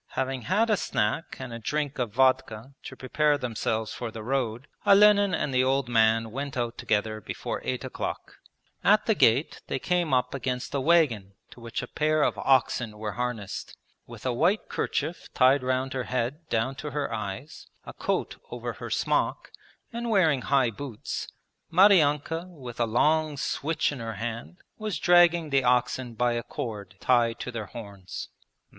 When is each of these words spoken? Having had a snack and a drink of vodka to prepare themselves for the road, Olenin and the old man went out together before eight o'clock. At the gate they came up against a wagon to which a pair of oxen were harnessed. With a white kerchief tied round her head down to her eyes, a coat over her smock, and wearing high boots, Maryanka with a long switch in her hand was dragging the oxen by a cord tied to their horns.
Having 0.13 0.41
had 0.49 0.71
a 0.71 0.77
snack 0.77 1.35
and 1.37 1.53
a 1.53 1.59
drink 1.59 1.99
of 1.99 2.11
vodka 2.11 2.73
to 2.85 2.95
prepare 2.95 3.37
themselves 3.37 3.93
for 3.93 4.09
the 4.09 4.23
road, 4.23 4.67
Olenin 4.83 5.35
and 5.35 5.53
the 5.53 5.63
old 5.63 5.87
man 5.87 6.31
went 6.31 6.57
out 6.57 6.75
together 6.75 7.21
before 7.21 7.61
eight 7.63 7.83
o'clock. 7.83 8.37
At 8.83 9.05
the 9.05 9.13
gate 9.13 9.61
they 9.67 9.77
came 9.77 10.11
up 10.11 10.33
against 10.33 10.73
a 10.73 10.81
wagon 10.81 11.35
to 11.51 11.59
which 11.59 11.83
a 11.83 11.87
pair 11.87 12.23
of 12.23 12.39
oxen 12.39 12.97
were 12.97 13.11
harnessed. 13.11 13.77
With 14.07 14.25
a 14.25 14.33
white 14.33 14.69
kerchief 14.69 15.31
tied 15.35 15.61
round 15.61 15.93
her 15.93 16.05
head 16.05 16.49
down 16.49 16.73
to 16.77 16.89
her 16.89 17.13
eyes, 17.13 17.67
a 17.85 17.93
coat 17.93 18.37
over 18.49 18.73
her 18.73 18.89
smock, 18.89 19.51
and 19.93 20.09
wearing 20.09 20.41
high 20.41 20.71
boots, 20.71 21.27
Maryanka 21.71 22.47
with 22.47 22.79
a 22.79 22.85
long 22.87 23.37
switch 23.37 23.91
in 23.91 23.99
her 23.99 24.15
hand 24.15 24.57
was 24.79 24.97
dragging 24.97 25.51
the 25.51 25.63
oxen 25.63 26.15
by 26.15 26.31
a 26.31 26.41
cord 26.41 26.95
tied 26.99 27.39
to 27.41 27.51
their 27.51 27.67
horns. 27.67 28.29